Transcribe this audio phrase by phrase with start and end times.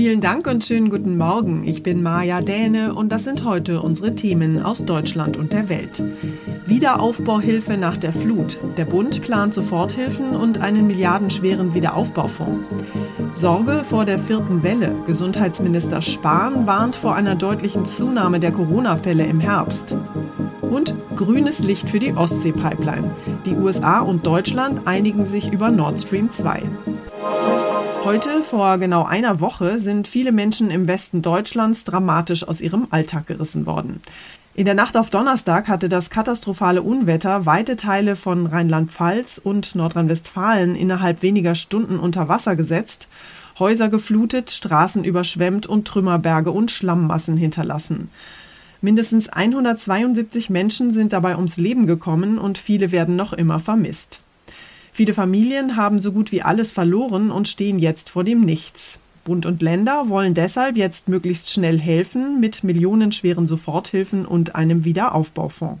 [0.00, 1.62] Vielen Dank und schönen guten Morgen.
[1.68, 6.02] Ich bin Maja Däne und das sind heute unsere Themen aus Deutschland und der Welt.
[6.64, 8.56] Wiederaufbauhilfe nach der Flut.
[8.78, 12.64] Der Bund plant Soforthilfen und einen milliardenschweren Wiederaufbaufonds.
[13.34, 14.94] Sorge vor der vierten Welle.
[15.06, 19.94] Gesundheitsminister Spahn warnt vor einer deutlichen Zunahme der Corona-Fälle im Herbst.
[20.62, 23.14] Und grünes Licht für die Ostsee-Pipeline.
[23.44, 26.62] Die USA und Deutschland einigen sich über Nord Stream 2.
[28.02, 33.26] Heute, vor genau einer Woche, sind viele Menschen im Westen Deutschlands dramatisch aus ihrem Alltag
[33.26, 34.00] gerissen worden.
[34.54, 40.76] In der Nacht auf Donnerstag hatte das katastrophale Unwetter weite Teile von Rheinland-Pfalz und Nordrhein-Westfalen
[40.76, 43.08] innerhalb weniger Stunden unter Wasser gesetzt,
[43.58, 48.10] Häuser geflutet, Straßen überschwemmt und Trümmerberge und Schlammmassen hinterlassen.
[48.80, 54.20] Mindestens 172 Menschen sind dabei ums Leben gekommen und viele werden noch immer vermisst.
[54.92, 58.98] Viele Familien haben so gut wie alles verloren und stehen jetzt vor dem Nichts.
[59.24, 65.80] Bund und Länder wollen deshalb jetzt möglichst schnell helfen mit millionenschweren Soforthilfen und einem Wiederaufbaufonds.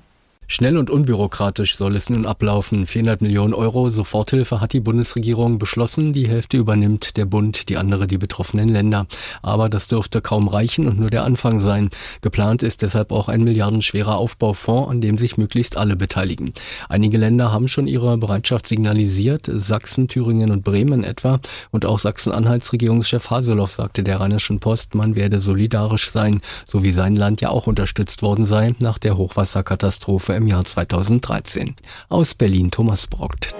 [0.52, 2.84] Schnell und unbürokratisch soll es nun ablaufen.
[2.84, 6.12] 400 Millionen Euro Soforthilfe hat die Bundesregierung beschlossen.
[6.12, 9.06] Die Hälfte übernimmt der Bund, die andere die betroffenen Länder.
[9.42, 11.88] Aber das dürfte kaum reichen und nur der Anfang sein.
[12.20, 16.52] Geplant ist deshalb auch ein milliardenschwerer Aufbaufonds, an dem sich möglichst alle beteiligen.
[16.88, 19.48] Einige Länder haben schon ihre Bereitschaft signalisiert.
[19.54, 21.38] Sachsen, Thüringen und Bremen etwa.
[21.70, 26.90] Und auch Sachsen-Anhalts Regierungschef Haseloff sagte der Rheinischen Post, man werde solidarisch sein, so wie
[26.90, 31.74] sein Land ja auch unterstützt worden sei nach der Hochwasserkatastrophe im Jahr 2013.
[32.08, 33.54] Aus Berlin Thomas Brockt.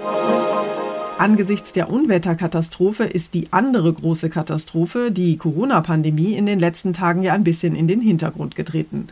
[1.19, 7.33] Angesichts der Unwetterkatastrophe ist die andere große Katastrophe, die Corona-Pandemie, in den letzten Tagen ja
[7.33, 9.07] ein bisschen in den Hintergrund getreten.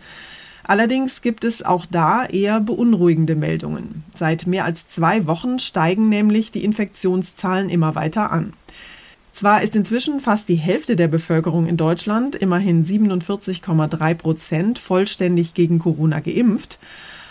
[0.64, 4.04] Allerdings gibt es auch da eher beunruhigende Meldungen.
[4.16, 8.54] Seit mehr als zwei Wochen steigen nämlich die Infektionszahlen immer weiter an.
[9.34, 15.80] Zwar ist inzwischen fast die Hälfte der Bevölkerung in Deutschland, immerhin 47,3 Prozent, vollständig gegen
[15.80, 16.80] Corona geimpft,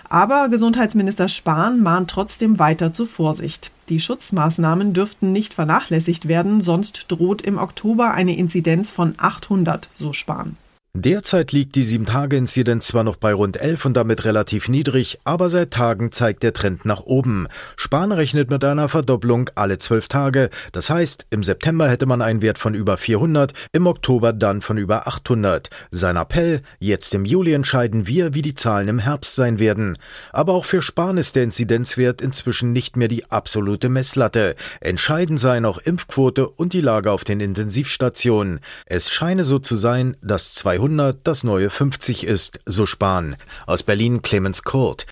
[0.08, 3.70] aber Gesundheitsminister Spahn mahnt trotzdem weiter zur Vorsicht.
[3.88, 10.12] Die Schutzmaßnahmen dürften nicht vernachlässigt werden, sonst droht im Oktober eine Inzidenz von 800, so
[10.12, 10.56] Spahn.
[11.00, 15.70] Derzeit liegt die 7-Tage-Inzidenz zwar noch bei rund 11 und damit relativ niedrig, aber seit
[15.70, 17.46] Tagen zeigt der Trend nach oben.
[17.76, 20.50] Spahn rechnet mit einer Verdopplung alle 12 Tage.
[20.72, 24.76] Das heißt, im September hätte man einen Wert von über 400, im Oktober dann von
[24.76, 25.70] über 800.
[25.92, 29.98] Sein Appell, jetzt im Juli entscheiden wir, wie die Zahlen im Herbst sein werden.
[30.32, 34.56] Aber auch für Spahn ist der Inzidenzwert inzwischen nicht mehr die absolute Messlatte.
[34.80, 38.58] Entscheidend seien auch Impfquote und die Lage auf den Intensivstationen.
[38.86, 43.36] Es scheine so zu sein, dass 200 100 das neue 50 ist, so Spahn.
[43.66, 45.06] Aus Berlin Clemens Kurt.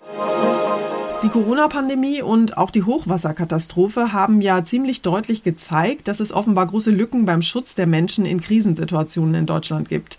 [1.21, 6.89] Die Corona-Pandemie und auch die Hochwasserkatastrophe haben ja ziemlich deutlich gezeigt, dass es offenbar große
[6.89, 10.17] Lücken beim Schutz der Menschen in Krisensituationen in Deutschland gibt.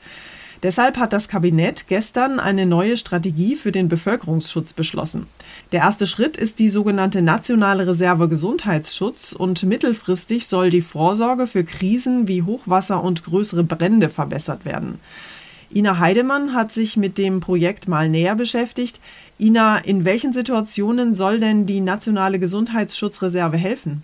[0.63, 5.27] Deshalb hat das Kabinett gestern eine neue Strategie für den Bevölkerungsschutz beschlossen.
[5.71, 11.63] Der erste Schritt ist die sogenannte Nationale Reserve Gesundheitsschutz und mittelfristig soll die Vorsorge für
[11.63, 14.99] Krisen wie Hochwasser und größere Brände verbessert werden.
[15.75, 19.01] Ina Heidemann hat sich mit dem Projekt mal näher beschäftigt.
[19.39, 24.03] Ina, in welchen Situationen soll denn die nationale Gesundheitsschutzreserve helfen?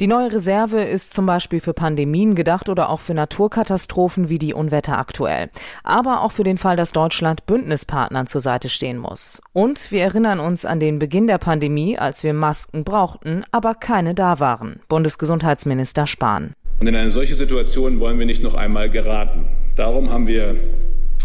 [0.00, 4.54] Die neue Reserve ist zum Beispiel für Pandemien gedacht oder auch für Naturkatastrophen wie die
[4.54, 5.50] Unwetter aktuell.
[5.84, 9.40] Aber auch für den Fall, dass Deutschland Bündnispartnern zur Seite stehen muss.
[9.52, 14.14] Und wir erinnern uns an den Beginn der Pandemie, als wir Masken brauchten, aber keine
[14.14, 14.80] da waren.
[14.88, 16.54] Bundesgesundheitsminister Spahn.
[16.80, 19.44] Und in eine solche Situation wollen wir nicht noch einmal geraten.
[19.76, 20.56] Darum haben wir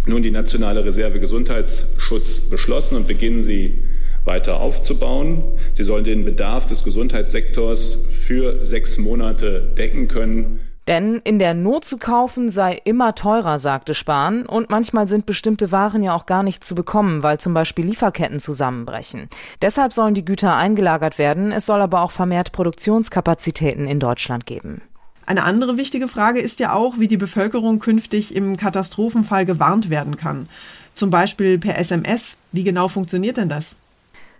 [0.09, 3.83] nun die nationale Reserve Gesundheitsschutz beschlossen und beginnen sie
[4.25, 5.43] weiter aufzubauen.
[5.73, 10.59] Sie sollen den Bedarf des Gesundheitssektors für sechs Monate decken können.
[10.87, 15.71] Denn in der Not zu kaufen sei immer teurer, sagte Spahn, und manchmal sind bestimmte
[15.71, 19.27] Waren ja auch gar nicht zu bekommen, weil zum Beispiel Lieferketten zusammenbrechen.
[19.61, 24.81] Deshalb sollen die Güter eingelagert werden, es soll aber auch vermehrt Produktionskapazitäten in Deutschland geben.
[25.29, 30.17] Eine andere wichtige Frage ist ja auch, wie die Bevölkerung künftig im Katastrophenfall gewarnt werden
[30.17, 30.49] kann.
[30.95, 32.35] Zum Beispiel per SMS.
[32.51, 33.75] Wie genau funktioniert denn das?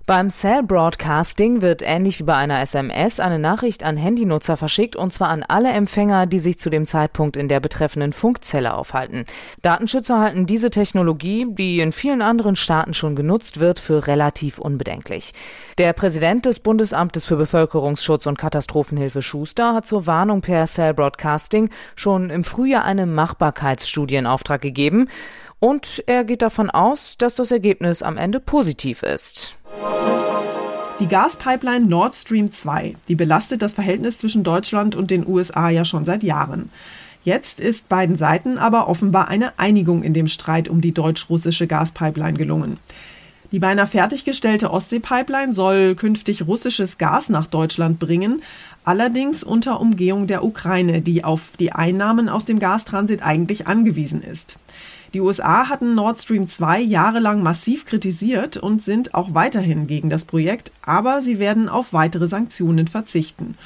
[0.10, 5.14] Beim Cell Broadcasting wird ähnlich wie bei einer SMS eine Nachricht an Handynutzer verschickt und
[5.14, 9.26] zwar an alle Empfänger, die sich zu dem Zeitpunkt in der betreffenden Funkzelle aufhalten.
[9.62, 15.32] Datenschützer halten diese Technologie, die in vielen anderen Staaten schon genutzt wird, für relativ unbedenklich.
[15.78, 21.70] Der Präsident des Bundesamtes für Bevölkerungsschutz und Katastrophenhilfe Schuster hat zur Warnung per Cell Broadcasting
[21.96, 25.08] schon im Frühjahr eine Machbarkeitsstudie in Auftrag gegeben
[25.60, 29.59] und er geht davon aus, dass das Ergebnis am Ende positiv ist.
[31.00, 35.86] Die Gaspipeline Nord Stream 2, die belastet das Verhältnis zwischen Deutschland und den USA ja
[35.86, 36.70] schon seit Jahren.
[37.24, 42.38] Jetzt ist beiden Seiten aber offenbar eine Einigung in dem Streit um die deutsch-russische Gaspipeline
[42.38, 42.78] gelungen.
[43.52, 48.44] Die beinahe fertiggestellte Ostseepipeline soll künftig russisches Gas nach Deutschland bringen,
[48.84, 54.58] allerdings unter Umgehung der Ukraine, die auf die Einnahmen aus dem Gastransit eigentlich angewiesen ist.
[55.14, 60.24] Die USA hatten Nord Stream 2 jahrelang massiv kritisiert und sind auch weiterhin gegen das
[60.24, 63.58] Projekt, aber sie werden auf weitere Sanktionen verzichten.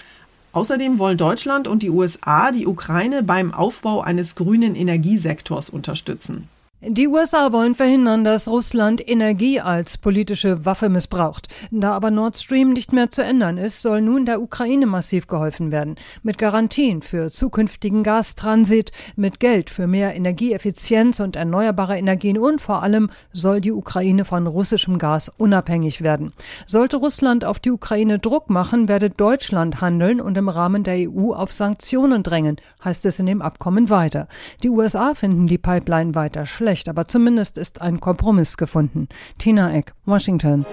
[0.53, 6.47] Außerdem wollen Deutschland und die USA die Ukraine beim Aufbau eines grünen Energiesektors unterstützen.
[6.85, 11.47] Die USA wollen verhindern, dass Russland Energie als politische Waffe missbraucht.
[11.71, 15.71] Da aber Nord Stream nicht mehr zu ändern ist, soll nun der Ukraine massiv geholfen
[15.71, 15.95] werden.
[16.23, 22.83] Mit Garantien für zukünftigen Gastransit, mit Geld für mehr Energieeffizienz und erneuerbare Energien und vor
[22.83, 26.33] allem soll die Ukraine von russischem Gas unabhängig werden.
[26.67, 31.31] Sollte Russland auf die Ukraine Druck machen, werde Deutschland handeln und im Rahmen der EU
[31.31, 34.27] auf Sanktionen drängen, heißt es in dem Abkommen weiter.
[34.63, 39.07] Die USA finden die Pipeline weiter schlecht schlecht, aber zumindest ist ein Kompromiss gefunden.
[39.37, 40.65] Tina Eck, Washington.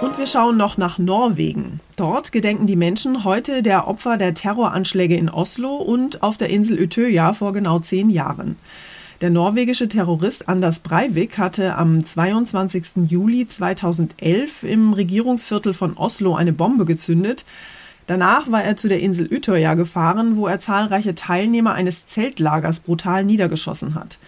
[0.00, 1.80] Und wir schauen noch nach Norwegen.
[1.96, 6.80] Dort gedenken die Menschen heute der Opfer der Terroranschläge in Oslo und auf der Insel
[6.80, 8.56] Utøya vor genau zehn Jahren.
[9.20, 13.06] Der norwegische Terrorist Anders Breivik hatte am 22.
[13.06, 17.44] Juli 2011 im Regierungsviertel von Oslo eine Bombe gezündet.
[18.06, 23.24] Danach war er zu der Insel Utøya gefahren, wo er zahlreiche Teilnehmer eines Zeltlagers brutal
[23.24, 24.18] niedergeschossen hat.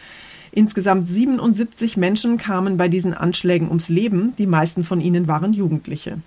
[0.56, 6.22] Insgesamt 77 Menschen kamen bei diesen Anschlägen ums Leben, die meisten von ihnen waren Jugendliche.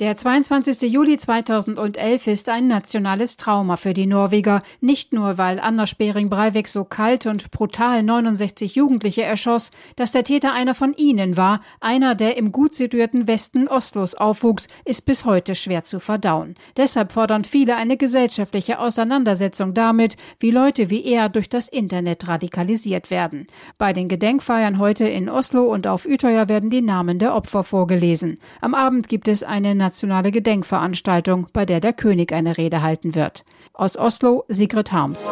[0.00, 0.90] Der 22.
[0.92, 4.64] Juli 2011 ist ein nationales Trauma für die Norweger.
[4.80, 10.24] Nicht nur, weil Anders Behring Breivik so kalt und brutal 69 Jugendliche erschoss, dass der
[10.24, 15.24] Täter einer von ihnen war, einer, der im gut situierten Westen Oslos aufwuchs, ist bis
[15.24, 16.56] heute schwer zu verdauen.
[16.76, 23.12] Deshalb fordern viele eine gesellschaftliche Auseinandersetzung damit, wie Leute wie er durch das Internet radikalisiert
[23.12, 23.46] werden.
[23.78, 28.40] Bei den Gedenkfeiern heute in Oslo und auf Utøya werden die Namen der Opfer vorgelesen.
[28.60, 33.44] Am Abend gibt es eine nationale Gedenkveranstaltung, bei der der König eine Rede halten wird.
[33.74, 35.30] Aus Oslo, Sigrid Harms.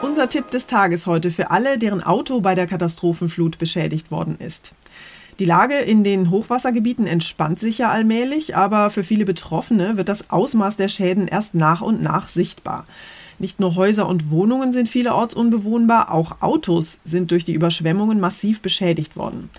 [0.00, 4.72] Unser Tipp des Tages heute für alle, deren Auto bei der Katastrophenflut beschädigt worden ist.
[5.38, 10.30] Die Lage in den Hochwassergebieten entspannt sich ja allmählich, aber für viele Betroffene wird das
[10.30, 12.86] Ausmaß der Schäden erst nach und nach sichtbar.
[13.38, 18.62] Nicht nur Häuser und Wohnungen sind vielerorts unbewohnbar, auch Autos sind durch die Überschwemmungen massiv
[18.62, 19.50] beschädigt worden.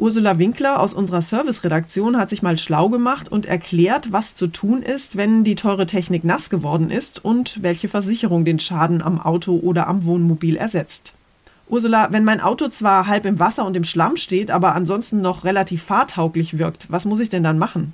[0.00, 4.82] Ursula Winkler aus unserer Serviceredaktion hat sich mal schlau gemacht und erklärt, was zu tun
[4.82, 9.58] ist, wenn die teure Technik nass geworden ist und welche Versicherung den Schaden am Auto
[9.58, 11.12] oder am Wohnmobil ersetzt.
[11.68, 15.44] Ursula, wenn mein Auto zwar halb im Wasser und im Schlamm steht, aber ansonsten noch
[15.44, 17.92] relativ fahrtauglich wirkt, was muss ich denn dann machen?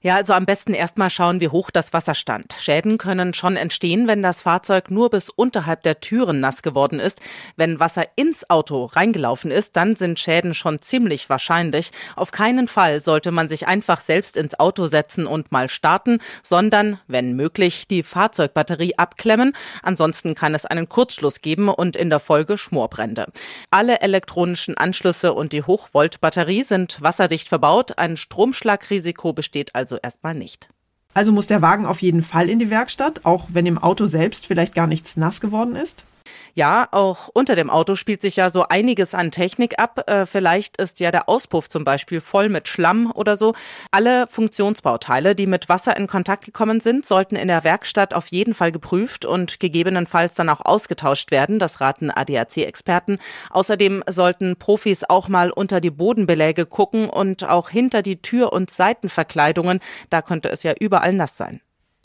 [0.00, 2.54] Ja, also am besten erstmal schauen, wie hoch das Wasser stand.
[2.60, 7.20] Schäden können schon entstehen, wenn das Fahrzeug nur bis unterhalb der Türen nass geworden ist.
[7.56, 11.90] Wenn Wasser ins Auto reingelaufen ist, dann sind Schäden schon ziemlich wahrscheinlich.
[12.14, 17.00] Auf keinen Fall sollte man sich einfach selbst ins Auto setzen und mal starten, sondern,
[17.08, 19.54] wenn möglich, die Fahrzeugbatterie abklemmen.
[19.82, 23.26] Ansonsten kann es einen Kurzschluss geben und in der Folge Schmorbrände.
[23.70, 27.98] Alle elektronischen Anschlüsse und die Hochvoltbatterie sind wasserdicht verbaut.
[27.98, 30.68] Ein Stromschlagrisiko besteht also also erstmal nicht.
[31.14, 34.46] Also muss der Wagen auf jeden Fall in die Werkstatt, auch wenn im Auto selbst
[34.46, 36.04] vielleicht gar nichts nass geworden ist?
[36.54, 40.10] Ja, auch unter dem Auto spielt sich ja so einiges an Technik ab.
[40.10, 43.54] Äh, vielleicht ist ja der Auspuff zum Beispiel voll mit Schlamm oder so.
[43.92, 48.54] Alle Funktionsbauteile, die mit Wasser in Kontakt gekommen sind, sollten in der Werkstatt auf jeden
[48.54, 51.60] Fall geprüft und gegebenenfalls dann auch ausgetauscht werden.
[51.60, 53.18] Das raten ADAC-Experten.
[53.50, 58.70] Außerdem sollten Profis auch mal unter die Bodenbeläge gucken und auch hinter die Tür- und
[58.70, 59.80] Seitenverkleidungen.
[60.10, 61.60] Da könnte es ja überall nass sein.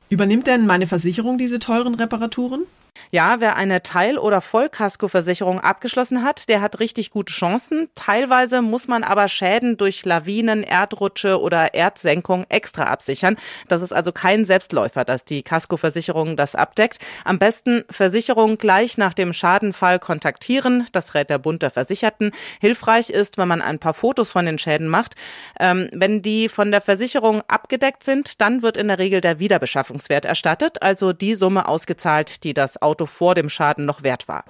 [0.10, 2.66] Übernimmt denn meine Versicherung diese teuren Reparaturen?
[3.14, 7.90] Ja, wer eine Teil- oder Vollkaskoversicherung abgeschlossen hat, der hat richtig gute Chancen.
[7.94, 13.38] Teilweise muss man aber Schäden durch Lawinen, Erdrutsche oder Erdsenkung extra absichern.
[13.68, 16.98] Das ist also kein Selbstläufer, dass die Kaskoversicherung das abdeckt.
[17.24, 20.88] Am besten Versicherung gleich nach dem Schadenfall kontaktieren.
[20.92, 22.32] Das rät der Bund der Versicherten.
[22.62, 25.14] Hilfreich ist, wenn man ein paar Fotos von den Schäden macht.
[25.60, 30.26] Ähm, wenn die von der Versicherung abgedeckt sind, dann wird in der Regel der Wiederbeschaffungswert
[30.26, 34.46] erstattet, also die Summe ausgezahlt, die das Auto vor dem Schaden noch wert war.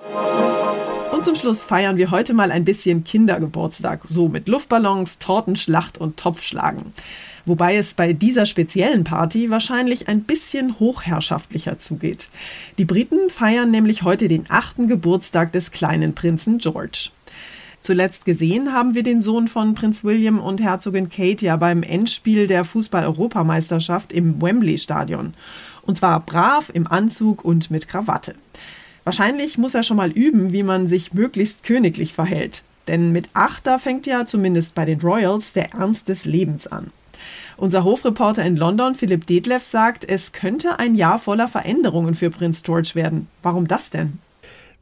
[1.11, 6.17] Und zum Schluss feiern wir heute mal ein bisschen Kindergeburtstag, so mit Luftballons, Tortenschlacht und
[6.17, 6.91] Topfschlagen.
[7.45, 12.29] Wobei es bei dieser speziellen Party wahrscheinlich ein bisschen hochherrschaftlicher zugeht.
[12.77, 17.09] Die Briten feiern nämlich heute den achten Geburtstag des kleinen Prinzen George.
[17.81, 22.47] Zuletzt gesehen haben wir den Sohn von Prinz William und Herzogin Kate ja beim Endspiel
[22.47, 25.33] der Fußball-Europameisterschaft im Wembley-Stadion.
[25.85, 28.35] Und zwar brav im Anzug und mit Krawatte.
[29.03, 32.63] Wahrscheinlich muss er schon mal üben, wie man sich möglichst königlich verhält.
[32.87, 36.91] Denn mit acht, da fängt ja zumindest bei den Royals der Ernst des Lebens an.
[37.55, 42.63] Unser Hofreporter in London, Philipp Detlev, sagt, es könnte ein Jahr voller Veränderungen für Prinz
[42.63, 43.27] George werden.
[43.41, 44.19] Warum das denn?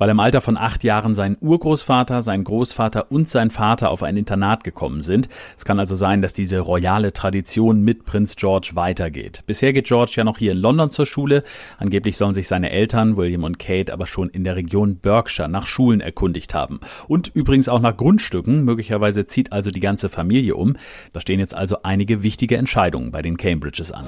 [0.02, 4.18] Weil im Alter von acht Jahren sein Urgroßvater, sein Großvater und sein Vater auf ein
[4.18, 5.30] Internat gekommen sind.
[5.56, 9.44] Es kann also sein, dass diese royale Tradition mit Prinz George weitergeht.
[9.46, 11.44] Bisher geht George ja noch hier in London zur Schule.
[11.78, 15.68] Angeblich sollen sich seine Eltern, William und Kate, aber schon in der Region Berkshire nach
[15.68, 16.80] Schulen erkundigt haben.
[17.08, 18.66] Und übrigens auch nach Grundstücken.
[18.66, 20.78] Möglicherweise zieht also die ganze Familie um.
[21.14, 24.08] Da stehen jetzt also einige wichtige Entscheidungen bei den Cambridges an.